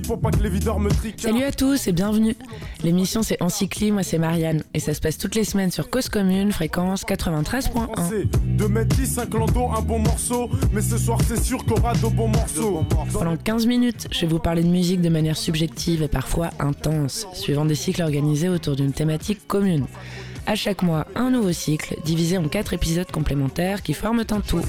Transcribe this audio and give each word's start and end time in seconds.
pour 0.00 0.20
pas 0.20 0.30
que 0.30 0.42
les 0.42 0.48
videurs 0.48 0.78
me 0.78 0.90
triquent. 0.90 1.20
Salut 1.20 1.42
à 1.42 1.52
tous 1.52 1.86
et 1.86 1.92
bienvenue. 1.92 2.34
L'émission 2.82 3.22
c'est 3.22 3.42
Encycli, 3.42 3.92
moi 3.92 4.02
c'est 4.02 4.18
Marianne. 4.18 4.62
Et 4.74 4.80
ça 4.80 4.94
se 4.94 5.00
passe 5.00 5.18
toutes 5.18 5.34
les 5.34 5.44
semaines 5.44 5.70
sur 5.70 5.90
Cause 5.90 6.08
Commune, 6.08 6.52
fréquence 6.52 7.04
93.1. 7.04 8.26
2 8.44 8.68
mètres 8.68 8.96
10, 8.96 9.06
5 9.06 9.34
lando, 9.34 9.68
un 9.76 9.82
bon 9.82 9.98
morceau. 9.98 10.48
Mais 10.72 10.80
ce 10.80 10.96
soir 10.96 11.18
c'est 11.26 11.42
sûr 11.42 11.64
qu'on 11.64 11.76
aura 11.76 11.94
de 11.94 12.06
bons 12.08 12.28
morceaux. 12.28 12.84
Pendant 13.12 13.36
15 13.36 13.66
minutes, 13.66 14.08
je 14.10 14.22
vais 14.22 14.28
vous 14.28 14.38
parler 14.38 14.62
de 14.62 14.68
musique 14.68 15.00
de 15.00 15.08
manière 15.08 15.36
subjective 15.36 16.02
et 16.02 16.08
parfois 16.08 16.50
intense, 16.58 17.26
suivant 17.34 17.64
des 17.64 17.74
cycles 17.74 18.02
organisés 18.02 18.48
autour 18.48 18.76
d'une 18.76 18.92
thématique 18.92 19.46
commune. 19.46 19.86
À 20.46 20.56
chaque 20.56 20.82
mois, 20.82 21.06
un 21.14 21.30
nouveau 21.30 21.52
cycle, 21.52 21.96
divisé 22.04 22.36
en 22.36 22.48
quatre 22.48 22.72
épisodes 22.72 23.10
complémentaires 23.10 23.82
qui 23.82 23.94
forment 23.94 24.24
un 24.30 24.40
tout. 24.40 24.60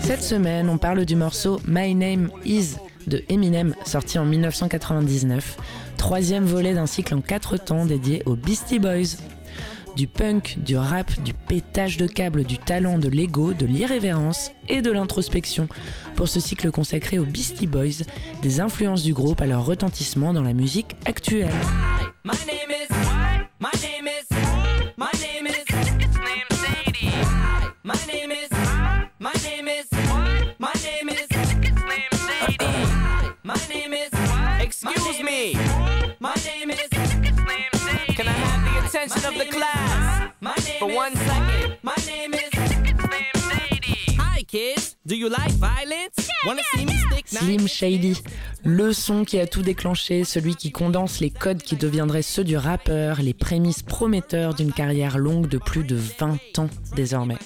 Cette 0.00 0.22
semaine, 0.22 0.68
on 0.68 0.78
parle 0.78 1.04
du 1.04 1.16
morceau 1.16 1.60
My 1.66 1.94
Name 1.94 2.30
Is 2.44 2.76
de 3.08 3.24
Eminem, 3.28 3.74
sorti 3.84 4.18
en 4.18 4.24
1999, 4.24 5.56
troisième 5.96 6.44
volet 6.44 6.74
d'un 6.74 6.86
cycle 6.86 7.14
en 7.14 7.20
quatre 7.20 7.56
temps 7.56 7.84
dédié 7.84 8.22
aux 8.24 8.36
Beastie 8.36 8.78
Boys 8.78 9.16
du 9.96 10.06
punk, 10.06 10.58
du 10.58 10.76
rap, 10.76 11.10
du 11.22 11.34
pétage 11.34 11.96
de 11.96 12.06
câbles, 12.06 12.44
du 12.44 12.58
talent, 12.58 12.98
de 12.98 13.08
l'ego, 13.08 13.52
de 13.52 13.66
l'irrévérence 13.66 14.50
et 14.68 14.82
de 14.82 14.90
l'introspection 14.90 15.68
pour 16.16 16.28
ce 16.28 16.40
cycle 16.40 16.70
consacré 16.70 17.18
aux 17.18 17.24
Beastie 17.24 17.66
Boys, 17.66 18.04
des 18.42 18.60
influences 18.60 19.02
du 19.02 19.12
groupe 19.12 19.40
à 19.40 19.46
leur 19.46 19.64
retentissement 19.64 20.32
dans 20.32 20.42
la 20.42 20.52
musique 20.52 20.96
actuelle. 21.04 21.50
Excuse 34.84 35.22
me. 35.22 35.52
My 36.20 36.34
name 36.44 36.70
is 36.70 37.01
attention 38.94 39.24
of 39.24 39.38
the 39.38 39.46
class 39.50 40.32
for 40.78 40.88
one 40.88 41.14
second? 41.16 41.76
My 41.82 41.94
name 42.06 42.34
is 42.34 42.50
Hi 44.18 44.42
kids, 44.42 44.96
do 45.06 45.16
you 45.16 45.30
like 45.30 45.52
violence? 45.52 46.28
Wanna 46.44 46.60
see 46.74 46.84
me 46.84 46.92
stick 46.92 47.26
Slim 47.26 47.66
Shady, 47.66 48.22
le 48.64 48.92
son 48.92 49.24
qui 49.24 49.40
a 49.40 49.46
tout 49.46 49.62
déclenché, 49.62 50.24
celui 50.24 50.56
qui 50.56 50.72
condense 50.72 51.20
les 51.20 51.30
codes 51.30 51.62
qui 51.62 51.76
deviendraient 51.76 52.20
ceux 52.20 52.44
du 52.44 52.58
rappeur, 52.58 53.22
les 53.22 53.32
prémices 53.32 53.82
prometteurs 53.82 54.52
d'une 54.52 54.72
carrière 54.72 55.16
longue 55.16 55.48
de 55.48 55.56
plus 55.56 55.84
de 55.84 55.96
20 55.96 56.58
ans 56.58 56.68
désormais. 56.94 57.38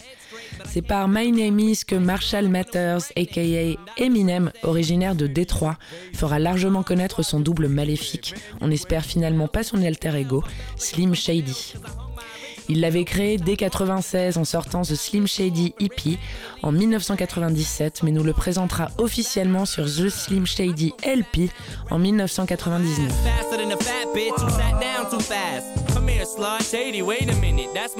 C'est 0.68 0.82
par 0.82 1.08
My 1.08 1.32
Name 1.32 1.58
Is 1.58 1.84
que 1.86 1.94
Marshall 1.94 2.48
Matters, 2.48 3.12
aka 3.16 3.76
Eminem, 3.96 4.50
originaire 4.62 5.14
de 5.14 5.26
Détroit, 5.26 5.76
fera 6.14 6.38
largement 6.38 6.82
connaître 6.82 7.22
son 7.22 7.40
double 7.40 7.68
maléfique. 7.68 8.34
On 8.60 8.70
espère 8.70 9.04
finalement 9.04 9.48
pas 9.48 9.62
son 9.62 9.82
alter 9.82 10.14
ego, 10.16 10.42
Slim 10.76 11.14
Shady. 11.14 11.74
Il 12.68 12.80
l'avait 12.80 13.04
créé 13.04 13.38
dès 13.38 13.56
96 13.56 14.38
en 14.38 14.44
sortant 14.44 14.82
The 14.82 14.96
Slim 14.96 15.26
Shady 15.26 15.74
EP 15.78 16.18
en 16.62 16.72
1997, 16.72 18.02
mais 18.02 18.10
nous 18.10 18.24
le 18.24 18.32
présentera 18.32 18.88
officiellement 18.98 19.66
sur 19.66 19.84
The 19.84 20.08
Slim 20.08 20.46
Shady 20.46 20.92
LP 21.04 21.50
en 21.90 21.98
1999. 21.98 23.12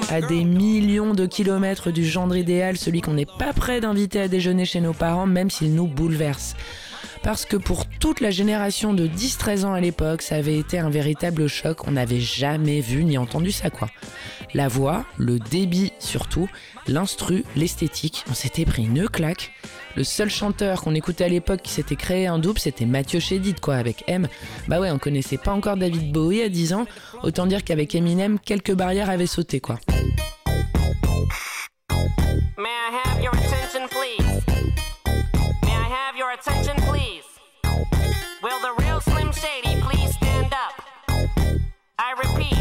À 0.09 0.21
des 0.21 0.43
millions 0.43 1.13
de 1.13 1.25
kilomètres 1.25 1.91
du 1.91 2.05
genre 2.05 2.35
idéal, 2.35 2.77
celui 2.77 3.01
qu'on 3.01 3.13
n'est 3.13 3.25
pas 3.25 3.53
prêt 3.53 3.81
d'inviter 3.81 4.21
à 4.21 4.27
déjeuner 4.27 4.65
chez 4.65 4.81
nos 4.81 4.93
parents, 4.93 5.27
même 5.27 5.49
s'il 5.49 5.75
nous 5.75 5.87
bouleverse 5.87 6.55
parce 7.23 7.45
que 7.45 7.57
pour 7.57 7.85
toute 7.87 8.21
la 8.21 8.31
génération 8.31 8.93
de 8.93 9.05
10-13 9.05 9.65
ans 9.65 9.73
à 9.73 9.81
l'époque, 9.81 10.21
ça 10.21 10.35
avait 10.35 10.57
été 10.57 10.79
un 10.79 10.89
véritable 10.89 11.47
choc. 11.47 11.85
On 11.85 11.91
n'avait 11.91 12.21
jamais 12.21 12.79
vu 12.79 13.03
ni 13.03 13.17
entendu 13.17 13.51
ça, 13.51 13.69
quoi. 13.69 13.89
La 14.53 14.69
voix, 14.69 15.05
le 15.17 15.37
débit 15.37 15.91
surtout, 15.99 16.47
l'instru, 16.87 17.43
l'esthétique, 17.57 18.23
on 18.29 18.33
s'était 18.33 18.63
pris 18.63 18.83
une 18.83 19.09
claque. 19.09 19.51
Le 19.95 20.03
seul 20.03 20.29
chanteur 20.29 20.81
qu'on 20.81 20.93
écoutait 20.93 21.23
à 21.23 21.27
l'époque 21.27 21.61
qui 21.63 21.71
s'était 21.71 21.95
créé 21.95 22.27
un 22.27 22.37
double, 22.37 22.59
c'était 22.59 22.85
Mathieu 22.85 23.19
Chédid, 23.19 23.59
quoi, 23.59 23.75
avec 23.75 24.03
M. 24.07 24.27
Bah 24.67 24.79
ouais, 24.79 24.91
on 24.91 24.99
connaissait 24.99 25.37
pas 25.37 25.51
encore 25.51 25.75
David 25.77 26.11
Bowie 26.11 26.41
à 26.43 26.49
10 26.49 26.73
ans, 26.73 26.85
autant 27.23 27.47
dire 27.47 27.63
qu'avec 27.63 27.95
Eminem, 27.95 28.37
quelques 28.39 28.73
barrières 28.73 29.09
avaient 29.09 29.25
sauté, 29.25 29.59
quoi. 29.59 29.79
May 32.57 32.69
I 32.69 32.91
have 33.05 33.21
your 33.23 33.33
attention, 33.33 33.87
please? 33.89 34.43
May 35.63 35.71
I 35.71 35.87
have 35.89 36.15
your 36.15 36.29
attention, 36.31 36.75
please? 36.87 37.23
Will 38.43 38.59
the 38.61 38.73
real 38.83 39.01
Slim 39.01 39.31
Shady 39.31 39.81
please 39.81 40.13
stand 40.15 40.53
up? 40.53 40.83
I 41.97 42.13
repeat, 42.21 42.57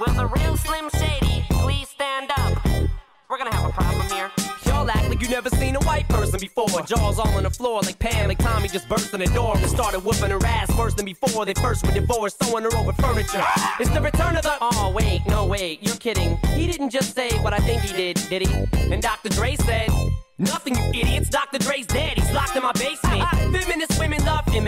will 0.00 0.14
the 0.14 0.26
real 0.26 0.56
Slim 0.56 0.90
Shady 0.90 1.05
like 5.16 5.24
you 5.24 5.34
never 5.34 5.50
seen 5.50 5.76
a 5.76 5.80
white 5.80 6.08
person 6.08 6.38
before. 6.38 6.82
Jaws 6.82 7.18
all 7.18 7.28
on 7.28 7.44
the 7.44 7.50
floor 7.50 7.80
like 7.82 7.98
Pam, 7.98 8.28
like 8.28 8.38
Tommy 8.38 8.68
just 8.68 8.88
burst 8.88 9.14
in 9.14 9.20
the 9.20 9.26
door 9.26 9.56
and 9.56 9.68
started 9.68 10.00
whooping 10.00 10.30
her 10.30 10.44
ass 10.44 10.74
worse 10.76 10.94
than 10.94 11.06
before. 11.06 11.44
They 11.46 11.54
first 11.54 11.86
were 11.86 11.92
divorced, 11.92 12.38
throwing 12.38 12.64
her 12.64 12.76
over 12.76 12.92
furniture. 12.92 13.42
It's 13.80 13.90
the 13.90 14.00
return 14.00 14.36
of 14.36 14.42
the. 14.42 14.54
Oh, 14.60 14.92
wait, 14.94 15.22
no, 15.26 15.46
wait, 15.46 15.82
you're 15.82 15.96
kidding. 15.96 16.36
He 16.54 16.66
didn't 16.66 16.90
just 16.90 17.14
say 17.14 17.30
what 17.40 17.52
I 17.52 17.58
think 17.58 17.82
he 17.82 17.96
did, 17.96 18.16
did 18.28 18.46
he? 18.46 18.92
And 18.92 19.02
Dr. 19.02 19.30
Dre 19.30 19.56
said. 19.56 19.88
Nothing, 20.38 20.76
you 20.76 21.00
idiots. 21.00 21.30
Dr. 21.30 21.56
Dre's 21.56 21.86
dead. 21.86 22.18
He's 22.18 22.30
locked 22.32 22.54
in 22.56 22.62
my 22.62 22.72
basement. 22.72 23.05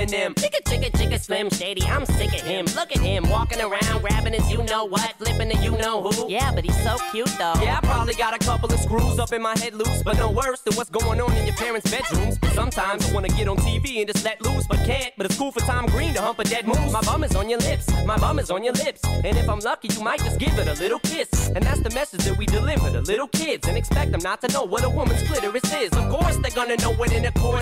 Feminist 0.09 0.21
women 0.21 0.33
love 0.33 0.35
Eminem. 0.35 0.35
Chicka, 0.35 0.63
chicka, 0.65 0.91
chicka, 0.93 1.21
Slim 1.21 1.51
Shady. 1.51 1.83
I'm 1.85 2.05
sick 2.07 2.33
of 2.35 2.41
him. 2.41 2.67
Look 2.75 2.95
at 2.95 3.03
him 3.03 3.29
walking 3.29 3.61
around, 3.61 4.01
grabbing 4.01 4.33
his 4.35 4.51
you 4.51 4.63
know 4.65 4.85
what, 4.85 5.15
flipping 5.19 5.49
the 5.49 5.57
you 5.63 5.73
know 5.73 6.03
who. 6.03 6.31
Yeah, 6.31 6.53
but 6.53 6.65
he's 6.65 6.83
so 6.83 6.97
cute 7.11 7.27
though. 7.39 7.55
Yeah, 7.63 7.79
I 7.79 7.87
probably 7.87 8.15
got 8.15 8.35
a 8.35 8.39
couple 8.39 8.73
of 8.73 8.79
screws 8.81 9.19
up 9.19 9.33
in 9.33 9.43
my 9.43 9.57
head 9.59 9.75
loose, 9.75 10.03
but 10.03 10.17
no 10.17 10.31
worse 10.31 10.61
than 10.61 10.75
what's 10.75 10.91
going 10.91 11.21
on 11.21 11.33
in 11.37 11.47
your 11.47 11.57
parents' 11.57 11.91
bedrooms. 11.91 12.39
Sometimes 12.55 13.09
I 13.09 13.13
wanna 13.13 13.29
get 13.29 13.49
on 13.49 13.57
TV 13.59 13.99
and 13.99 14.07
just 14.13 14.25
let 14.25 14.41
loose, 14.43 14.67
but 14.67 14.79
can't. 14.85 15.13
But 15.17 15.27
it's 15.27 15.37
cool 15.37 15.53
for 15.53 15.61
Tom 15.61 15.87
Green 15.87 16.15
to 16.15 16.21
hump 16.23 16.39
a 16.39 16.45
dead 16.45 16.67
moose. 16.67 16.93
My 16.93 17.01
bum 17.03 17.25
is 17.25 17.35
on 17.37 17.49
your 17.49 17.61
lips. 17.61 17.87
My 18.05 18.19
bum 18.19 18.39
is 18.39 18.51
on 18.51 18.65
your 18.65 18.75
lips. 18.75 19.03
And 19.05 19.37
if 19.37 19.49
I'm 19.49 19.61
lucky, 19.61 19.89
you 19.89 20.03
might 20.03 20.21
just 20.21 20.39
give 20.39 20.59
it 20.59 20.69
a 20.69 20.75
little 20.75 21.01
kiss. 21.01 21.49
And 21.55 21.65
that's 21.65 21.81
the 21.81 21.91
message 21.91 22.25
that 22.25 22.37
we 22.37 22.47
deliver 22.47 22.91
to 22.91 23.01
little 23.01 23.29
kids 23.29 23.69
and 23.69 23.77
expect 23.77 24.13
them 24.13 24.21
not 24.23 24.41
to 24.43 24.49
know 24.53 24.65
what 24.65 24.85
a 24.85 24.89
woman's 24.89 25.23
clitoris 25.23 25.73
is. 25.75 25.91
Of 25.93 26.09
course. 26.11 26.39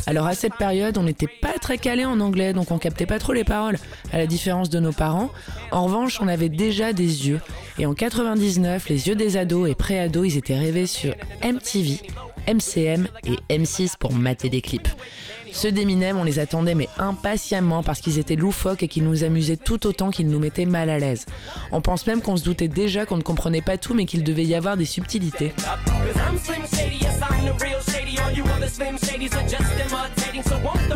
Alors 0.06 0.27
à 0.27 0.35
cette 0.35 0.55
période, 0.56 0.99
on 0.99 1.03
n'était 1.03 1.27
pas 1.27 1.59
très 1.61 1.79
calé 1.79 2.05
en 2.05 2.21
anglais, 2.21 2.36
donc 2.37 2.71
on 2.71 2.79
captait 2.79 3.07
pas 3.07 3.19
trop 3.19 3.33
les 3.33 3.45
paroles, 3.45 3.79
à 4.13 4.19
la 4.19 4.27
différence 4.27 4.71
de 4.71 4.79
nos 4.79 4.93
parents. 4.93 5.31
En 5.71 5.85
revanche, 5.85 6.21
on 6.21 6.29
avait 6.29 6.49
déjà 6.49 6.93
des 6.93 7.29
yeux. 7.29 7.41
Et 7.79 7.87
en 7.87 7.95
99, 7.95 8.89
les 8.89 9.09
yeux 9.09 9.15
des 9.15 9.37
ados 9.37 9.71
et 9.71 9.75
pré-ados, 9.75 10.27
ils 10.27 10.37
étaient 10.37 10.59
rêvés 10.59 10.87
sur 10.87 11.15
MTV, 11.43 12.01
MCM 12.47 13.09
et 13.25 13.59
M6 13.59 13.97
pour 13.99 14.13
mater 14.13 14.49
des 14.49 14.61
clips. 14.61 14.89
Ceux 15.53 15.73
d'Eminem, 15.73 16.19
on 16.19 16.25
les 16.25 16.39
attendait 16.39 16.75
mais 16.75 16.89
impatiemment 16.99 17.83
parce 17.83 18.01
qu'ils 18.01 18.19
étaient 18.19 18.37
loufoques 18.37 18.83
et 18.83 18.89
qu'ils 18.89 19.05
nous 19.05 19.25
amusaient 19.25 19.57
tout 19.57 19.87
autant 19.87 20.11
qu'ils 20.11 20.29
nous 20.29 20.39
mettaient 20.39 20.67
mal 20.67 20.91
à 20.91 20.99
l'aise. 20.99 21.25
On 21.73 21.81
pense 21.81 22.07
même 22.07 22.21
qu'on 22.21 22.37
se 22.37 22.45
doutait 22.45 22.69
déjà 22.69 23.07
qu'on 23.07 23.17
ne 23.17 23.23
comprenait 23.23 23.63
pas 23.63 23.79
tout 23.79 23.95
mais 23.95 24.05
qu'il 24.05 24.23
devait 24.23 24.45
y 24.45 24.55
avoir 24.55 24.77
des 24.77 24.85
subtilités. 24.85 25.55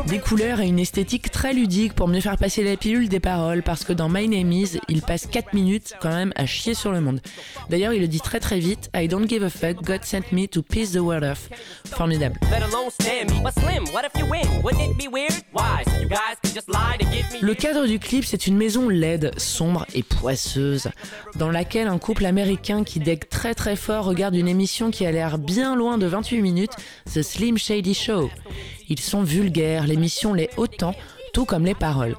Des 0.06 0.18
couleurs 0.18 0.60
et 0.60 0.66
une 0.66 0.78
esthétique 0.78 1.30
très 1.30 1.52
ludique 1.52 1.94
pour 1.94 2.08
mieux 2.08 2.20
faire 2.20 2.36
passer 2.36 2.64
la 2.64 2.76
pilule 2.76 3.08
des 3.08 3.20
paroles 3.20 3.62
parce 3.62 3.84
que 3.84 3.92
dans 3.92 4.08
My 4.08 4.28
Name 4.28 4.50
Is, 4.52 4.78
il 4.88 5.02
passe 5.02 5.26
4 5.26 5.54
minutes 5.54 5.94
quand 6.00 6.10
même 6.10 6.32
à 6.36 6.46
chier 6.46 6.74
sur 6.74 6.92
le 6.92 7.00
monde. 7.00 7.20
D'ailleurs, 7.68 7.92
il 7.92 8.00
le 8.00 8.08
dit 8.08 8.20
très 8.20 8.40
très 8.40 8.58
vite 8.58 8.90
I 8.94 9.08
don't 9.08 9.28
give 9.28 9.44
a 9.44 9.50
fuck, 9.50 9.82
God 9.82 10.04
sent 10.04 10.32
me 10.32 10.46
to 10.48 10.62
piss 10.62 10.92
the 10.92 10.98
world 10.98 11.24
off. 11.24 11.48
Formidable. 11.86 12.38
Le 17.40 17.54
cadre 17.54 17.86
du 17.86 17.98
clip, 17.98 18.24
c'est 18.24 18.46
une 18.46 18.56
maison 18.56 18.88
laide, 18.88 19.30
sombre 19.38 19.86
et 19.94 20.02
poisseuse, 20.02 20.88
dans 21.36 21.50
laquelle 21.50 21.88
un 21.88 21.98
couple 21.98 22.26
américain 22.26 22.84
qui 22.84 22.98
dègue 22.98 23.28
très 23.28 23.54
très 23.54 23.76
fort 23.76 24.04
regarde 24.04 24.34
une 24.34 24.48
émission 24.48 24.90
qui 24.90 24.99
a 25.06 25.12
l'air 25.12 25.38
bien 25.38 25.74
loin 25.74 25.98
de 25.98 26.06
28 26.06 26.42
minutes, 26.42 26.72
The 27.12 27.22
Slim 27.22 27.58
Shady 27.58 27.94
Show. 27.94 28.30
Ils 28.88 29.00
sont 29.00 29.22
vulgaires, 29.22 29.86
l'émission 29.86 30.34
l'est 30.34 30.50
autant, 30.56 30.94
tout 31.32 31.44
comme 31.44 31.64
les 31.64 31.74
paroles. 31.74 32.16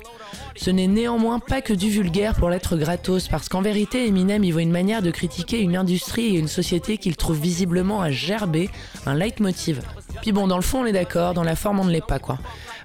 Ce 0.55 0.69
n'est 0.69 0.87
néanmoins 0.87 1.39
pas 1.39 1.61
que 1.61 1.73
du 1.73 1.89
vulgaire 1.89 2.35
pour 2.35 2.49
l'être 2.49 2.75
gratos, 2.77 3.27
parce 3.27 3.49
qu'en 3.49 3.61
vérité, 3.61 4.07
Eminem 4.07 4.43
y 4.43 4.51
voit 4.51 4.61
une 4.61 4.71
manière 4.71 5.01
de 5.01 5.11
critiquer 5.11 5.59
une 5.59 5.75
industrie 5.75 6.35
et 6.35 6.39
une 6.39 6.47
société 6.47 6.97
qu'il 6.97 7.15
trouve 7.15 7.39
visiblement 7.39 8.01
à 8.01 8.11
gerber, 8.11 8.69
un 9.05 9.15
leitmotiv. 9.15 9.81
Puis 10.21 10.31
bon, 10.31 10.47
dans 10.47 10.57
le 10.57 10.61
fond, 10.61 10.81
on 10.81 10.85
est 10.85 10.91
d'accord, 10.91 11.33
dans 11.33 11.43
la 11.43 11.55
forme, 11.55 11.79
on 11.79 11.85
ne 11.85 11.91
l'est 11.91 12.05
pas, 12.05 12.19
quoi. 12.19 12.37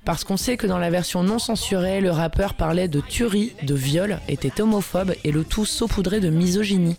Parce 0.06 0.22
qu'on 0.22 0.36
sait 0.36 0.56
que 0.56 0.68
dans 0.68 0.78
la 0.78 0.88
version 0.88 1.24
non 1.24 1.40
censurée, 1.40 2.00
le 2.00 2.12
rappeur 2.12 2.54
parlait 2.54 2.86
de 2.86 3.00
tuerie, 3.00 3.52
de 3.64 3.74
viol, 3.74 4.20
était 4.28 4.60
homophobe 4.60 5.14
et 5.24 5.32
le 5.32 5.42
tout 5.42 5.66
saupoudré 5.66 6.20
de 6.20 6.30
misogynie. 6.30 6.96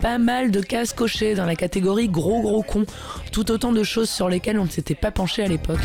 Pas 0.00 0.16
mal 0.16 0.50
de 0.50 0.60
cases 0.62 0.94
cochées 0.94 1.34
dans 1.34 1.44
la 1.44 1.56
catégorie 1.56 2.08
gros 2.08 2.40
gros 2.40 2.62
con, 2.62 2.86
tout 3.32 3.50
autant 3.50 3.72
de 3.72 3.82
choses 3.82 4.08
sur 4.08 4.30
lesquelles 4.30 4.58
on 4.58 4.64
ne 4.64 4.70
s'était 4.70 4.94
pas 4.94 5.10
penché 5.10 5.44
à 5.44 5.46
l'époque. 5.46 5.78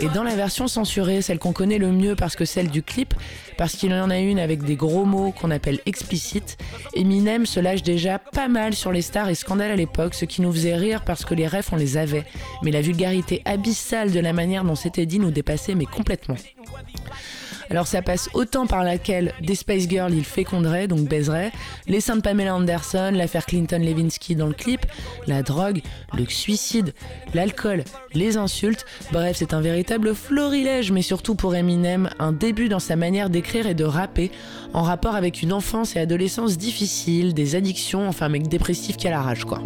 Et 0.00 0.08
dans 0.08 0.22
la 0.22 0.34
version 0.34 0.68
censurée, 0.68 1.22
celle 1.22 1.38
qu'on 1.38 1.52
connaît 1.52 1.78
le 1.78 1.92
mieux 1.92 2.16
parce 2.16 2.36
que 2.36 2.44
celle 2.44 2.68
du 2.68 2.82
clip, 2.82 3.14
parce 3.56 3.74
qu'il 3.74 3.90
y 3.90 3.94
en 3.94 4.10
a 4.10 4.18
une 4.18 4.38
avec 4.38 4.62
des 4.62 4.76
gros 4.76 5.04
mots 5.04 5.32
qu'on 5.32 5.50
appelle 5.50 5.80
explicites, 5.86 6.56
Eminem 6.94 7.46
se 7.46 7.60
lâche 7.60 7.82
déjà 7.82 8.18
pas 8.18 8.48
mal 8.48 8.74
sur 8.74 8.92
les 8.92 9.02
stars 9.02 9.28
et 9.28 9.34
scandales 9.34 9.70
à 9.70 9.76
l'époque, 9.76 10.14
ce 10.14 10.24
qui 10.24 10.42
nous 10.42 10.52
faisait 10.52 10.76
rire 10.76 11.02
parce 11.04 11.24
que 11.24 11.34
les 11.34 11.46
refs 11.46 11.72
les 11.76 11.96
avait, 11.96 12.24
mais 12.62 12.70
la 12.70 12.80
vulgarité 12.80 13.42
abyssale 13.44 14.12
de 14.12 14.20
la 14.20 14.32
manière 14.32 14.64
dont 14.64 14.74
c'était 14.74 15.06
dit 15.06 15.18
nous 15.18 15.30
dépassait 15.30 15.74
mais 15.74 15.86
complètement. 15.86 16.36
Alors 17.70 17.86
ça 17.86 18.02
passe 18.02 18.28
autant 18.32 18.66
par 18.66 18.84
laquelle 18.84 19.32
des 19.40 19.54
Space 19.54 19.88
Girls 19.88 20.14
il 20.14 20.24
féconderait, 20.24 20.86
donc 20.86 21.08
baiserait, 21.08 21.50
les 21.88 22.00
seins 22.00 22.16
de 22.16 22.20
Pamela 22.20 22.54
Anderson, 22.54 23.10
l'affaire 23.12 23.46
Clinton-Levinsky 23.46 24.36
dans 24.36 24.46
le 24.46 24.52
clip, 24.52 24.86
la 25.26 25.42
drogue, 25.42 25.82
le 26.16 26.24
suicide, 26.26 26.94
l'alcool, 27.34 27.82
les 28.14 28.36
insultes, 28.36 28.86
bref 29.12 29.36
c'est 29.38 29.52
un 29.52 29.60
véritable 29.60 30.14
florilège, 30.14 30.92
mais 30.92 31.02
surtout 31.02 31.34
pour 31.34 31.54
Eminem, 31.56 32.08
un 32.18 32.32
début 32.32 32.68
dans 32.68 32.78
sa 32.78 32.96
manière 32.96 33.30
d'écrire 33.30 33.66
et 33.66 33.74
de 33.74 33.84
rapper, 33.84 34.30
en 34.72 34.82
rapport 34.82 35.16
avec 35.16 35.42
une 35.42 35.52
enfance 35.52 35.96
et 35.96 35.98
adolescence 35.98 36.58
difficile, 36.58 37.34
des 37.34 37.56
addictions, 37.56 38.08
enfin 38.08 38.28
mec 38.28 38.46
dépressif 38.46 38.96
qui 38.96 39.08
a 39.08 39.10
la 39.10 39.22
rage 39.22 39.44
quoi. 39.44 39.60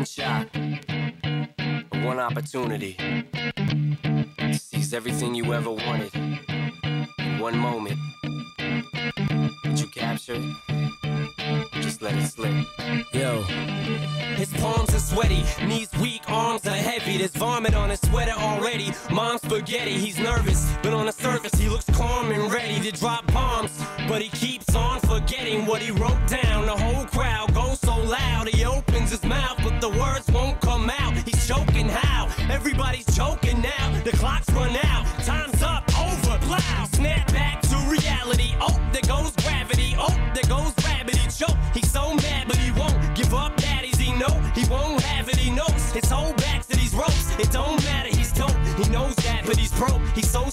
One 0.00 0.06
shot, 0.06 0.48
one 2.04 2.18
opportunity 2.18 2.96
to 4.38 4.54
seize 4.54 4.94
everything 4.94 5.34
you 5.34 5.52
ever 5.52 5.70
wanted 5.70 6.14
in 6.14 7.38
one 7.38 7.58
moment. 7.58 7.98
Did 9.62 9.80
you 9.80 9.86
capture 9.88 10.36
it? 10.36 11.72
Just 11.82 12.00
let 12.00 12.14
it 12.14 12.26
slip. 12.26 12.66
Yo. 13.12 13.42
His 14.36 14.50
palms 14.54 14.94
are 14.94 15.00
sweaty, 15.00 15.44
knees 15.66 15.90
weak, 16.00 16.22
arms 16.28 16.66
are 16.66 16.70
heavy. 16.70 17.18
There's 17.18 17.32
vomit 17.32 17.74
on 17.74 17.90
his 17.90 18.00
sweater 18.00 18.32
already. 18.32 18.92
Mom's 19.12 19.42
spaghetti, 19.42 19.98
he's 19.98 20.18
nervous, 20.18 20.72
but 20.82 20.94
on 20.94 21.06
the 21.06 21.12
surface 21.12 21.52
he 21.60 21.68
looks 21.68 21.84
calm 21.90 22.30
and 22.30 22.50
ready 22.50 22.80
to 22.80 22.92
drop 22.98 23.30
bombs. 23.32 23.84
But 24.08 24.22
he 24.22 24.28
keeps 24.28 24.59
forgetting 25.10 25.66
what 25.66 25.82
he 25.82 25.90
wrote 25.90 26.24
down. 26.28 26.66
The 26.66 26.76
whole 26.76 27.04
crowd 27.06 27.52
goes 27.52 27.80
so 27.80 27.96
loud, 27.96 28.48
he 28.48 28.64
opens 28.64 29.10
his 29.10 29.24
mouth, 29.24 29.58
but 29.64 29.80
the 29.80 29.88
words 29.88 30.30
won't 30.30 30.60
come 30.60 30.88
out. 30.88 31.14
He's 31.26 31.48
choking 31.48 31.88
how? 31.88 32.28
Everybody's 32.48 33.06
choking 33.16 33.60
now. 33.60 34.02
The 34.04 34.12
clock's 34.12 34.48
run 34.50 34.76
out, 34.84 35.04
time's 35.24 35.62
up, 35.62 35.84
over, 35.98 36.38
loud. 36.46 36.88
Snap 36.92 37.26
back 37.32 37.60
to 37.62 37.76
reality. 37.88 38.54
Oh, 38.60 38.76
there 38.92 39.02
goes 39.02 39.32
gravity. 39.42 39.96
Oh, 39.98 40.14
there 40.34 40.48
goes 40.48 40.72
gravity. 40.74 41.18
Choke. 41.28 41.58
He's 41.74 41.90
so 41.90 42.14
mad, 42.14 42.46
but 42.46 42.56
he 42.56 42.70
won't 42.78 42.96
give 43.16 43.34
up. 43.34 43.56
Daddies, 43.56 43.98
he 43.98 44.12
know 44.12 44.34
he 44.54 44.64
won't 44.68 45.02
have 45.02 45.28
it. 45.28 45.36
He 45.36 45.50
knows 45.50 45.90
his 45.90 46.08
whole 46.08 46.34
back 46.34 46.64
to 46.68 46.76
these 46.76 46.94
ropes. 46.94 47.34
It 47.38 47.50
don't 47.50 47.82
matter. 47.84 48.10
He's 48.16 48.32
dope. 48.32 48.56
He 48.78 48.88
knows 48.90 49.16
that, 49.16 49.42
but 49.44 49.56
he's 49.56 49.72
broke. 49.72 50.02
He's 50.14 50.30
so 50.30 50.50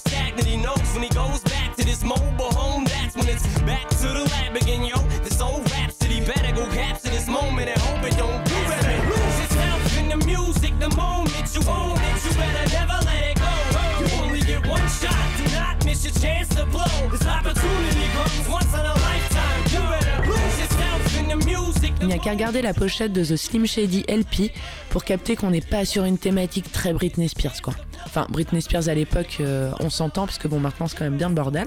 qu'à 22.28 22.34
regarder 22.34 22.60
la 22.60 22.74
pochette 22.74 23.14
de 23.14 23.24
The 23.24 23.36
Slim 23.36 23.64
Shady 23.64 24.04
LP 24.06 24.52
pour 24.90 25.02
capter 25.02 25.34
qu'on 25.34 25.48
n'est 25.48 25.62
pas 25.62 25.86
sur 25.86 26.04
une 26.04 26.18
thématique 26.18 26.70
très 26.70 26.92
Britney 26.92 27.26
Spears 27.26 27.62
quoi. 27.62 27.72
Enfin 28.04 28.26
Britney 28.28 28.60
Spears 28.60 28.90
à 28.90 28.94
l'époque 28.94 29.38
euh, 29.40 29.70
on 29.80 29.88
s'entend 29.88 30.26
parce 30.26 30.36
que 30.36 30.46
bon 30.46 30.60
maintenant 30.60 30.88
c'est 30.88 30.98
quand 30.98 31.06
même 31.06 31.16
bien 31.16 31.30
le 31.30 31.34
bordel. 31.34 31.66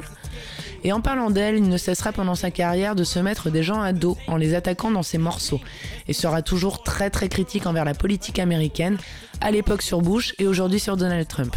Et 0.83 0.91
en 0.91 1.01
parlant 1.01 1.31
d'elle, 1.31 1.57
il 1.57 1.67
ne 1.67 1.77
cessera 1.77 2.11
pendant 2.11 2.35
sa 2.35 2.51
carrière 2.51 2.95
de 2.95 3.03
se 3.03 3.17
mettre 3.17 3.49
des 3.49 3.63
gens 3.63 3.81
à 3.81 3.91
dos 3.91 4.17
en 4.27 4.37
les 4.37 4.53
attaquant 4.53 4.91
dans 4.91 5.01
ses 5.03 5.17
morceaux, 5.17 5.59
et 6.07 6.13
sera 6.13 6.43
toujours 6.43 6.83
très 6.83 7.09
très 7.09 7.27
critique 7.27 7.65
envers 7.65 7.85
la 7.85 7.93
politique 7.95 8.37
américaine, 8.37 8.97
à 9.41 9.49
l'époque 9.49 9.81
sur 9.81 10.01
Bush 10.01 10.35
et 10.37 10.45
aujourd'hui 10.45 10.79
sur 10.79 10.95
Donald 10.95 11.27
Trump. 11.27 11.55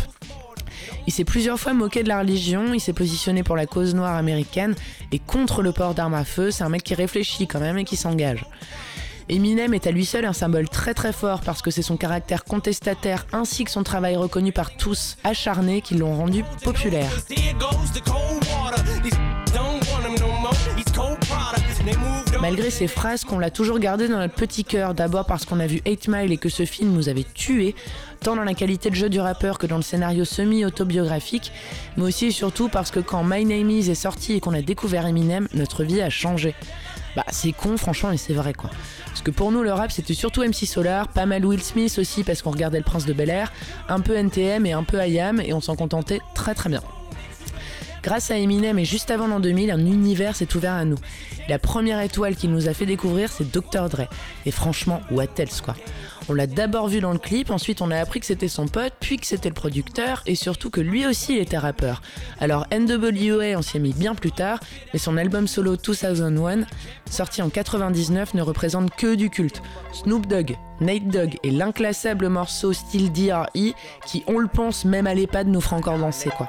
Il 1.06 1.12
s'est 1.12 1.24
plusieurs 1.24 1.60
fois 1.60 1.74
moqué 1.74 2.02
de 2.02 2.08
la 2.08 2.20
religion, 2.20 2.72
il 2.72 2.80
s'est 2.80 2.92
positionné 2.94 3.42
pour 3.42 3.56
la 3.56 3.66
cause 3.66 3.94
noire 3.94 4.16
américaine 4.16 4.74
et 5.12 5.18
contre 5.18 5.62
le 5.62 5.72
port 5.72 5.94
d'armes 5.94 6.14
à 6.14 6.24
feu, 6.24 6.50
c'est 6.50 6.64
un 6.64 6.70
mec 6.70 6.82
qui 6.82 6.94
réfléchit 6.94 7.46
quand 7.46 7.60
même 7.60 7.78
et 7.78 7.84
qui 7.84 7.96
s'engage. 7.96 8.46
Eminem 9.30 9.72
est 9.72 9.86
à 9.86 9.90
lui 9.90 10.04
seul 10.04 10.26
un 10.26 10.34
symbole 10.34 10.68
très 10.68 10.92
très 10.92 11.12
fort 11.12 11.40
parce 11.40 11.62
que 11.62 11.70
c'est 11.70 11.82
son 11.82 11.96
caractère 11.96 12.44
contestataire 12.44 13.26
ainsi 13.32 13.64
que 13.64 13.70
son 13.70 13.82
travail 13.82 14.16
reconnu 14.16 14.52
par 14.52 14.76
tous 14.76 15.16
acharné 15.24 15.80
qui 15.80 15.94
l'ont 15.94 16.14
rendu 16.14 16.44
populaire. 16.62 17.10
Malgré 22.40 22.68
ces 22.68 22.86
phrases 22.86 23.24
qu'on 23.24 23.38
l'a 23.38 23.50
toujours 23.50 23.78
gardé 23.78 24.08
dans 24.08 24.18
notre 24.18 24.34
petit 24.34 24.64
cœur, 24.64 24.92
d'abord 24.92 25.24
parce 25.24 25.46
qu'on 25.46 25.60
a 25.60 25.66
vu 25.66 25.80
8 25.86 26.08
Mile 26.08 26.32
et 26.32 26.36
que 26.36 26.50
ce 26.50 26.66
film 26.66 26.92
nous 26.92 27.08
avait 27.08 27.24
tués, 27.24 27.74
tant 28.20 28.36
dans 28.36 28.44
la 28.44 28.52
qualité 28.52 28.90
de 28.90 28.94
jeu 28.94 29.08
du 29.08 29.20
rappeur 29.20 29.56
que 29.56 29.66
dans 29.66 29.76
le 29.76 29.82
scénario 29.82 30.26
semi-autobiographique, 30.26 31.50
mais 31.96 32.04
aussi 32.04 32.26
et 32.26 32.30
surtout 32.30 32.68
parce 32.68 32.90
que 32.90 33.00
quand 33.00 33.24
My 33.24 33.46
Name 33.46 33.70
Is 33.70 33.90
est 33.90 33.94
sorti 33.94 34.34
et 34.34 34.40
qu'on 34.40 34.52
a 34.52 34.60
découvert 34.60 35.06
Eminem, 35.06 35.48
notre 35.54 35.84
vie 35.84 36.02
a 36.02 36.10
changé. 36.10 36.54
Bah 37.16 37.24
c'est 37.30 37.52
con 37.52 37.76
franchement 37.76 38.10
et 38.10 38.16
c'est 38.16 38.32
vrai 38.32 38.52
quoi. 38.54 38.70
Parce 39.06 39.22
que 39.22 39.30
pour 39.30 39.52
nous 39.52 39.62
le 39.62 39.72
rap 39.72 39.92
c'était 39.92 40.14
surtout 40.14 40.42
MC 40.42 40.66
Solar, 40.66 41.08
pas 41.08 41.26
mal 41.26 41.44
Will 41.44 41.62
Smith 41.62 41.96
aussi 41.98 42.24
parce 42.24 42.42
qu'on 42.42 42.50
regardait 42.50 42.78
le 42.78 42.84
Prince 42.84 43.06
de 43.06 43.12
Bel 43.12 43.30
Air, 43.30 43.52
un 43.88 44.00
peu 44.00 44.16
NTM 44.16 44.66
et 44.66 44.72
un 44.72 44.82
peu 44.82 45.04
IAM 45.06 45.40
et 45.40 45.52
on 45.52 45.60
s'en 45.60 45.76
contentait 45.76 46.20
très 46.34 46.54
très 46.54 46.70
bien. 46.70 46.82
Grâce 48.04 48.30
à 48.30 48.36
Eminem 48.36 48.78
et 48.78 48.84
juste 48.84 49.10
avant 49.10 49.26
l'an 49.26 49.40
2000, 49.40 49.70
un 49.70 49.78
univers 49.78 50.36
s'est 50.36 50.54
ouvert 50.54 50.74
à 50.74 50.84
nous. 50.84 50.98
La 51.48 51.58
première 51.58 52.00
étoile 52.00 52.36
qu'il 52.36 52.50
nous 52.50 52.68
a 52.68 52.74
fait 52.74 52.84
découvrir, 52.84 53.32
c'est 53.32 53.50
Dr. 53.50 53.88
Dre. 53.88 54.08
Et 54.44 54.50
franchement, 54.50 55.00
what 55.10 55.24
else 55.38 55.62
quoi. 55.62 55.74
On 56.28 56.34
l'a 56.34 56.46
d'abord 56.46 56.88
vu 56.88 57.00
dans 57.00 57.12
le 57.12 57.18
clip, 57.18 57.50
ensuite 57.50 57.82
on 57.82 57.90
a 57.90 57.98
appris 57.98 58.20
que 58.20 58.26
c'était 58.26 58.48
son 58.48 58.66
pote, 58.66 58.94
puis 58.98 59.18
que 59.18 59.26
c'était 59.26 59.50
le 59.50 59.54
producteur, 59.54 60.22
et 60.26 60.34
surtout 60.34 60.70
que 60.70 60.80
lui 60.80 61.06
aussi 61.06 61.36
était 61.36 61.58
rappeur. 61.58 62.00
Alors 62.40 62.66
NWA 62.72 63.58
on 63.58 63.62
s'y 63.62 63.76
est 63.76 63.80
mis 63.80 63.92
bien 63.92 64.14
plus 64.14 64.32
tard, 64.32 64.58
mais 64.92 64.98
son 64.98 65.18
album 65.18 65.46
solo 65.46 65.76
2001, 65.76 66.64
sorti 67.10 67.42
en 67.42 67.50
99, 67.50 68.34
ne 68.34 68.42
représente 68.42 68.94
que 68.94 69.14
du 69.14 69.28
culte. 69.28 69.60
Snoop 69.92 70.26
Dogg, 70.26 70.56
Nate 70.80 71.08
Dogg 71.08 71.36
et 71.42 71.50
l'inclassable 71.50 72.28
morceau 72.28 72.72
style 72.72 73.12
DRE, 73.12 73.46
qui 74.06 74.24
on 74.26 74.38
le 74.38 74.48
pense 74.48 74.86
même 74.86 75.06
à 75.06 75.14
l'EHPAD 75.14 75.48
nous 75.48 75.60
fera 75.60 75.76
encore 75.76 75.98
danser 75.98 76.30
quoi. 76.30 76.48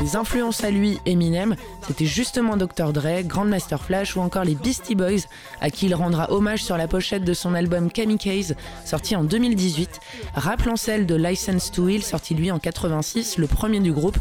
Les 0.00 0.16
influences 0.16 0.64
à 0.64 0.70
lui, 0.70 0.98
Eminem, 1.06 1.54
c'était 1.86 2.06
justement 2.06 2.56
Dr. 2.56 2.92
Dre, 2.92 3.22
Grandmaster 3.22 3.82
Flash 3.82 4.16
ou 4.16 4.20
encore 4.20 4.44
les 4.44 4.54
Beastie 4.54 4.94
Boys, 4.94 5.26
à 5.60 5.70
qui 5.70 5.86
il 5.86 5.94
rendra 5.94 6.32
hommage 6.32 6.64
sur 6.64 6.76
la 6.76 6.88
pochette 6.88 7.24
de 7.24 7.34
son 7.34 7.54
album 7.54 7.90
Kamikaze, 7.90 8.56
sorti 8.84 9.14
en 9.14 9.24
2018, 9.24 10.00
rappelant 10.34 10.76
celle 10.76 11.06
de 11.06 11.14
License 11.14 11.70
to 11.70 11.84
Will, 11.84 12.02
sorti 12.02 12.34
lui 12.34 12.50
en 12.50 12.58
86, 12.58 13.38
le 13.38 13.46
premier 13.46 13.80
du 13.80 13.92
groupe, 13.92 14.18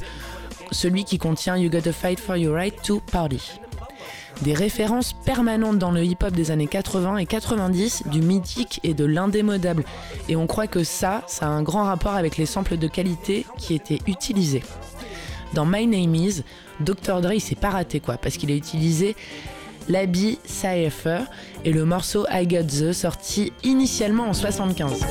celui 0.71 1.03
qui 1.03 1.17
contient 1.17 1.57
You 1.57 1.69
Gotta 1.69 1.93
Fight 1.93 2.19
for 2.19 2.37
Your 2.37 2.55
Right 2.55 2.81
to 2.83 2.99
Party. 3.11 3.59
Des 4.41 4.53
références 4.53 5.13
permanentes 5.25 5.77
dans 5.77 5.91
le 5.91 6.03
hip-hop 6.03 6.33
des 6.33 6.51
années 6.51 6.67
80 6.67 7.17
et 7.17 7.25
90, 7.25 8.03
du 8.07 8.21
mythique 8.21 8.79
et 8.83 8.93
de 8.93 9.05
l'indémodable. 9.05 9.83
Et 10.27 10.35
on 10.35 10.47
croit 10.47 10.67
que 10.67 10.83
ça, 10.83 11.23
ça 11.27 11.47
a 11.47 11.49
un 11.49 11.63
grand 11.63 11.83
rapport 11.83 12.15
avec 12.15 12.37
les 12.37 12.45
samples 12.45 12.77
de 12.77 12.87
qualité 12.87 13.45
qui 13.57 13.73
étaient 13.73 13.99
utilisés. 14.07 14.63
Dans 15.53 15.65
My 15.65 15.87
Name 15.87 16.15
Is, 16.15 16.43
Dr. 16.79 17.21
Dre 17.21 17.39
s'est 17.39 17.55
pas 17.55 17.69
raté 17.69 17.99
quoi, 17.99 18.17
parce 18.17 18.37
qu'il 18.37 18.51
a 18.51 18.55
utilisé 18.55 19.15
l'habit 19.87 20.37
Cypher 20.45 21.21
et 21.65 21.73
le 21.73 21.83
morceau 21.83 22.25
I 22.31 22.47
Got 22.47 22.63
The 22.63 22.93
sorti 22.93 23.51
initialement 23.63 24.29
en 24.29 24.33
75. 24.33 25.03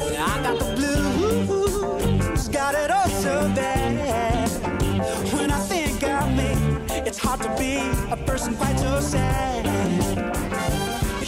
Be 7.58 7.78
a 8.10 8.16
person 8.24 8.54
quite 8.56 8.78
so 8.78 9.00
sad. 9.00 9.66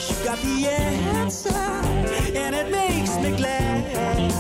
You 0.09 0.25
got 0.25 0.39
the 0.39 0.69
answer, 0.69 1.65
and 2.43 2.55
it 2.55 2.71
makes 2.71 3.17
me 3.17 3.37
glad. 3.37 4.33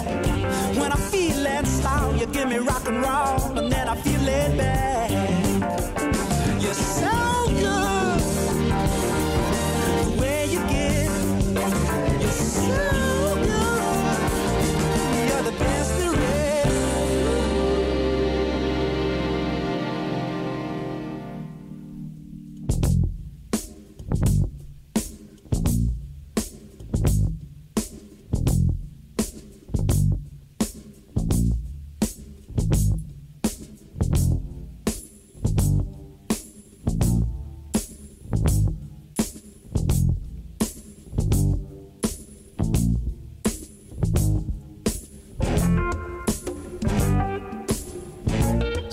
When 0.76 0.92
I 0.92 0.96
feel 0.96 1.42
that 1.42 1.66
sound, 1.66 2.20
you 2.20 2.26
give 2.26 2.48
me 2.48 2.58
rock 2.58 2.86
and 2.86 3.02
roll, 3.02 3.58
and 3.58 3.70
then 3.72 3.88
I 3.88 3.96
feel 3.96 4.28
it 4.28 4.56
back. 4.56 4.89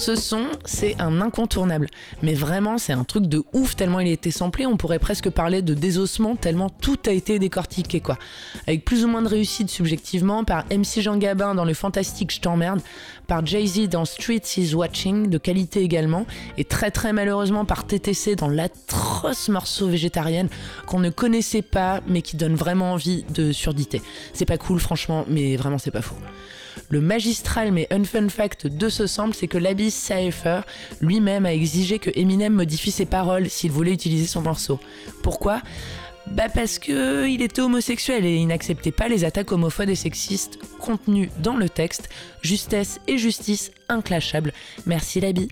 Ce 0.08 0.16
son, 0.16 0.46
c'est 0.64 0.96
un 1.02 1.20
incontournable. 1.20 1.90
Mais 2.24 2.34
vraiment, 2.34 2.78
c'est 2.78 2.94
un 2.94 3.04
truc 3.04 3.26
de 3.26 3.44
ouf 3.52 3.76
tellement 3.76 4.00
il 4.00 4.08
a 4.08 4.12
été 4.12 4.32
samplé, 4.32 4.66
on 4.66 4.78
pourrait 4.78 5.00
presque 5.00 5.30
parler 5.30 5.62
de 5.62 5.74
désossement 5.74 6.38
tellement 6.38 6.70
tout 6.70 6.98
a 7.08 7.12
été 7.12 7.40
décortiqué 7.40 8.00
quoi. 8.00 8.18
Avec 8.68 8.86
plus 8.86 9.04
ou 9.04 9.10
moins 9.10 9.22
de 9.22 9.28
réussite 9.28 9.70
subjectivement 9.70 10.46
par 10.46 10.64
MC 10.72 11.02
Jean 11.02 11.18
Gabin 11.18 11.56
dans 11.56 11.66
le 11.66 11.74
fantastique 11.74 12.34
Je 12.34 12.40
t'emmerde, 12.40 12.80
par 13.28 13.46
Jay-Z 13.46 13.90
dans 13.90 14.06
Streets 14.06 14.56
is 14.56 14.74
Watching, 14.76 15.30
de 15.30 15.38
qualité 15.38 15.82
également, 15.82 16.26
et 16.58 16.64
très 16.64 16.90
très 16.90 17.12
malheureusement 17.12 17.66
par 17.66 17.86
TTC 17.86 18.38
dans 18.38 18.48
l'atroce 18.48 19.50
morceau 19.50 19.90
végétarienne 19.90 20.48
qu'on 20.86 21.00
ne 21.00 21.10
connaissait 21.10 21.62
pas 21.62 22.00
mais 22.08 22.22
qui 22.22 22.38
donne 22.38 22.56
vraiment 22.56 22.94
envie 22.94 23.26
de 23.34 23.52
surdité. 23.52 24.02
C'est 24.32 24.46
pas 24.46 24.58
cool 24.58 24.80
franchement, 24.80 25.26
mais 25.28 25.58
vraiment 25.58 25.78
c'est 25.78 25.92
pas 25.92 26.02
fou. 26.02 26.16
Le 26.90 27.02
magistral 27.02 27.72
mais 27.72 27.88
unfun 27.92 28.30
fact 28.30 28.68
de 28.68 28.90
ce 28.90 29.08
sample, 29.08 29.36
c'est 29.36 29.48
que 29.48 29.58
l'Abyss 29.58 29.96
Cypher 29.96 30.62
lui-même 31.02 31.46
a 31.46 31.54
exigé 31.54 32.00
que 32.00 32.10
Eminem 32.16 32.54
modifie 32.54 32.92
ses 32.92 33.06
paroles 33.06 33.50
s'il 33.50 33.72
voulait 33.72 33.94
utiliser 33.94 34.28
son 34.28 34.42
morceau. 34.42 34.80
Pourquoi? 35.24 35.62
Bah 36.32 36.50
parce 36.54 36.78
que 36.78 37.28
il 37.28 37.42
était 37.42 37.62
homosexuel 37.62 38.26
et 38.26 38.36
il 38.36 38.48
n'acceptait 38.48 38.92
pas 38.92 39.08
les 39.08 39.24
attaques 39.24 39.52
homophobes 39.52 39.90
et 39.90 39.96
sexistes 39.96 40.60
contenues 40.80 41.30
dans 41.40 41.56
le 41.56 41.70
texte. 41.70 42.10
Justesse 42.42 43.00
et 43.08 43.18
justice 43.18 43.72
inclashables. 43.90 44.52
Merci 44.86 45.20
is. 45.20 45.48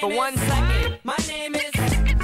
For 0.00 0.08
one 0.14 0.36
second? 0.36 0.98
My 1.04 1.16
name 1.26 1.54
is. 1.54 1.70
Slim 1.72 2.18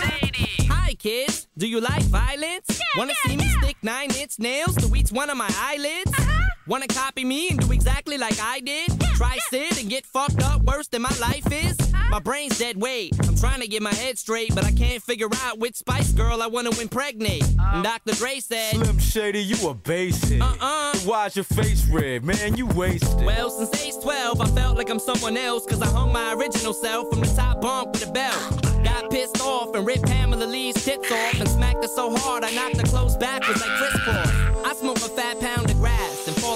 Shady. 0.00 0.66
Hi, 0.68 0.94
kids. 0.94 1.46
Do 1.56 1.66
you 1.66 1.80
like 1.80 2.02
violence? 2.04 2.80
Wanna 2.96 3.14
see 3.26 3.36
me 3.36 3.48
stick 3.60 3.76
nine 3.82 4.10
inch 4.14 4.38
nails 4.38 4.76
to 4.76 4.94
each 4.94 5.10
one 5.12 5.30
of 5.30 5.36
my 5.36 5.50
eyelids? 5.58 6.12
Uh-huh. 6.12 6.48
Wanna 6.68 6.86
copy 6.86 7.24
me 7.24 7.48
and 7.48 7.58
do 7.58 7.72
exactly 7.72 8.18
like 8.18 8.38
I 8.42 8.60
did? 8.60 8.90
Try 9.14 9.38
sit 9.48 9.80
and 9.80 9.88
get 9.88 10.04
fucked 10.04 10.42
up 10.42 10.60
worse 10.64 10.86
than 10.88 11.00
my 11.00 11.14
life 11.18 11.50
is? 11.50 11.74
Uh-huh. 11.80 12.10
My 12.10 12.20
brain's 12.20 12.58
dead 12.58 12.76
weight. 12.76 13.14
I'm 13.26 13.36
trying 13.36 13.62
to 13.62 13.66
get 13.66 13.80
my 13.80 13.94
head 13.94 14.18
straight, 14.18 14.54
but 14.54 14.66
I 14.66 14.72
can't 14.72 15.02
figure 15.02 15.28
out 15.44 15.58
which 15.58 15.76
Spice 15.76 16.12
Girl 16.12 16.42
I 16.42 16.46
wanna 16.46 16.78
impregnate. 16.78 17.42
Uh-huh. 17.42 17.76
And 17.76 17.84
Dr. 17.84 18.12
Dre 18.16 18.40
said, 18.40 18.74
Slim 18.74 18.98
Shady, 18.98 19.42
you 19.42 19.66
a 19.66 19.72
basic. 19.72 20.42
Uh-uh. 20.42 20.94
Why's 21.06 21.36
your 21.36 21.46
face 21.46 21.88
red, 21.88 22.22
man? 22.22 22.56
You 22.58 22.66
wasted. 22.66 23.24
Well, 23.24 23.48
since 23.48 23.82
age 23.82 24.02
12, 24.02 24.38
I 24.38 24.46
felt 24.48 24.76
like 24.76 24.90
I'm 24.90 24.98
someone 24.98 25.38
else, 25.38 25.64
cause 25.64 25.80
I 25.80 25.86
hung 25.86 26.12
my 26.12 26.34
original 26.34 26.74
self 26.74 27.08
from 27.08 27.20
the 27.20 27.34
top 27.34 27.62
bunk 27.62 27.92
with 27.92 28.06
a 28.06 28.12
belt. 28.12 28.62
Got 28.84 29.10
pissed 29.10 29.40
off 29.40 29.74
and 29.74 29.86
ripped 29.86 30.04
Pamela 30.04 30.44
Lee's 30.44 30.84
tits 30.84 31.10
off 31.10 31.40
and 31.40 31.48
smacked 31.48 31.82
her 31.82 31.88
so 31.88 32.14
hard 32.14 32.44
I 32.44 32.50
knocked 32.50 32.76
her 32.76 32.86
clothes 32.86 33.16
backwards 33.16 33.60
like 33.60 33.70
Chris 33.78 33.96
Paul. 34.04 34.64
I 34.66 34.74
smoke 34.74 34.98
a 34.98 35.08
fat 35.08 35.40
pound 35.40 35.70
of 35.70 35.76
grass 35.78 35.97
and 35.97 35.97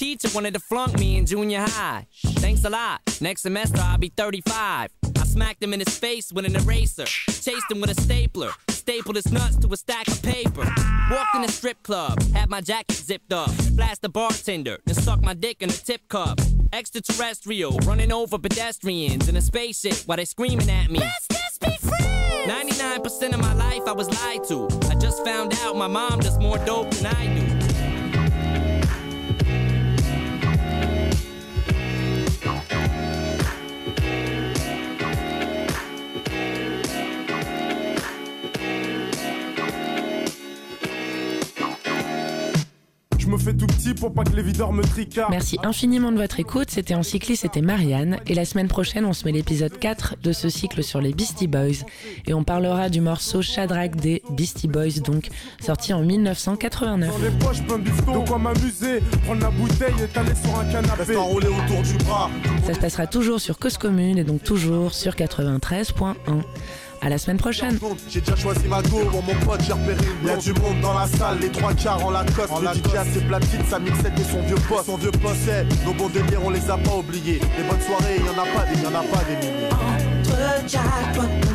Teacher 0.00 0.28
wanted 0.34 0.54
to 0.54 0.60
flunk 0.60 0.98
me 0.98 1.18
in 1.18 1.26
junior 1.26 1.60
high. 1.60 2.06
Thanks 2.40 2.64
a 2.64 2.70
lot. 2.70 3.02
Next 3.20 3.42
semester 3.42 3.82
I'll 3.82 3.98
be 3.98 4.08
35. 4.08 4.90
I 5.04 5.24
smacked 5.24 5.62
him 5.62 5.74
in 5.74 5.80
his 5.80 5.98
face 5.98 6.32
with 6.32 6.46
an 6.46 6.56
eraser. 6.56 7.04
Chased 7.04 7.70
him 7.70 7.82
with 7.82 7.90
a 7.90 8.00
stapler. 8.00 8.50
Stapled 8.70 9.16
his 9.16 9.30
nuts 9.30 9.56
to 9.58 9.70
a 9.70 9.76
stack 9.76 10.08
of 10.08 10.22
paper. 10.22 10.64
Walked 11.10 11.34
in 11.34 11.44
a 11.44 11.48
strip 11.48 11.82
club. 11.82 12.18
Had 12.32 12.48
my 12.48 12.62
jacket 12.62 12.96
zipped 12.96 13.30
up. 13.34 13.50
Blast 13.72 14.00
the 14.00 14.08
bartender. 14.08 14.78
Then 14.86 14.94
stuck 14.94 15.20
my 15.20 15.34
dick 15.34 15.60
in 15.60 15.68
a 15.68 15.72
tip 15.72 16.08
cup. 16.08 16.40
Extraterrestrial. 16.72 17.76
Running 17.84 18.10
over 18.10 18.38
pedestrians 18.38 19.28
in 19.28 19.36
a 19.36 19.42
spaceship 19.42 19.98
while 20.06 20.16
they 20.16 20.24
screaming 20.24 20.70
at 20.70 20.90
me. 20.90 21.00
Let's 21.00 21.28
just 21.28 21.60
be 21.60 21.76
friends. 21.76 22.50
99% 22.50 23.34
of 23.34 23.40
my 23.40 23.52
life 23.52 23.82
I 23.86 23.92
was 23.92 24.08
lied 24.08 24.44
to. 24.44 24.66
I 24.90 24.94
just 24.94 25.22
found 25.26 25.52
out 25.60 25.76
my 25.76 25.88
mom 25.88 26.20
does 26.20 26.38
more 26.38 26.56
dope 26.64 26.90
than 26.92 27.14
I 27.14 27.38
do. 27.38 27.59
Pour 43.94 44.12
pas 44.12 44.24
que 44.24 44.34
les 44.34 44.42
videurs 44.42 44.72
me 44.72 44.82
tricardent. 44.82 45.30
Merci 45.30 45.58
infiniment 45.62 46.12
de 46.12 46.18
votre 46.18 46.40
écoute. 46.40 46.70
C'était 46.70 46.94
en 46.94 47.02
cycliste, 47.02 47.42
c'était 47.42 47.60
Marianne. 47.60 48.18
Et 48.26 48.34
la 48.34 48.44
semaine 48.44 48.68
prochaine, 48.68 49.04
on 49.04 49.12
se 49.12 49.24
met 49.24 49.32
l'épisode 49.32 49.78
4 49.78 50.16
de 50.22 50.32
ce 50.32 50.48
cycle 50.48 50.82
sur 50.82 51.00
les 51.00 51.12
Beastie 51.12 51.46
Boys. 51.46 51.84
Et 52.26 52.34
on 52.34 52.44
parlera 52.44 52.88
du 52.88 53.00
morceau 53.00 53.42
Shadrach 53.42 53.96
des 53.96 54.22
Beastie 54.30 54.68
Boys, 54.68 55.00
donc 55.04 55.28
sorti 55.60 55.92
en 55.92 56.02
1989. 56.02 57.10
Dans 57.10 57.24
les 57.24 57.30
poches, 57.38 57.62
plein 57.62 57.78
de 57.78 57.84
bifton. 57.84 58.22
De 58.22 58.28
quoi 58.28 58.38
m'amuser. 58.38 59.00
Prendre 59.24 59.42
la 59.42 59.50
bouteille 59.50 59.94
et 60.02 60.06
t'aller 60.08 60.34
sur 60.34 60.58
un 60.58 60.64
canapé. 60.64 61.16
enroulé 61.16 61.48
autour 61.48 61.82
du 61.82 62.04
bras. 62.04 62.30
Ça 62.66 62.74
se 62.74 62.80
passera 62.80 63.06
toujours 63.06 63.40
sur 63.40 63.58
Cause 63.58 63.78
Commune 63.78 64.18
et 64.18 64.24
donc 64.24 64.42
toujours 64.42 64.94
sur 64.94 65.14
93.1. 65.14 66.14
À 67.02 67.08
la 67.08 67.16
semaine 67.16 67.38
prochaine. 67.38 67.78
J'ai 68.08 68.20
déjà 68.20 68.36
choisi 68.36 68.68
ma 68.68 68.82
go, 68.82 69.04
bon, 69.10 69.22
mon 69.22 69.34
pote, 69.46 69.62
j'ai 69.66 69.72
repéré 69.72 69.96
Y'a 70.24 70.36
du 70.36 70.52
monde 70.52 70.80
dans 70.82 70.92
la 70.92 71.06
salle, 71.06 71.38
les 71.40 71.48
trois 71.48 71.72
quarts 71.72 72.04
en 72.04 72.10
la 72.10 72.24
coste. 72.24 72.52
En 72.52 72.60
le 72.60 72.66
DJ 72.66 72.94
a 72.94 73.04
ses 73.04 73.20
platines, 73.20 73.64
sa 73.70 73.78
mixette 73.78 74.18
et 74.20 74.24
son 74.24 74.42
vieux 74.42 74.56
poste. 74.68 74.86
Son 74.86 74.96
vieux 74.98 75.10
poste, 75.10 75.50
nos 75.86 75.94
bons 75.94 76.08
délires, 76.10 76.40
on 76.44 76.50
les 76.50 76.70
a 76.70 76.76
pas 76.76 76.96
oubliés. 76.96 77.40
Les 77.56 77.64
bonnes 77.64 77.80
soirées, 77.80 78.18
y'en 78.18 78.42
a 78.42 78.46
pas 78.46 78.66
des, 78.66 78.82
y'en 78.82 78.90
a 78.90 79.02
pas 79.02 79.24
des 79.24 79.36
milliers. 79.46 79.68
Entre 79.72 80.68
jackpot, 80.68 81.50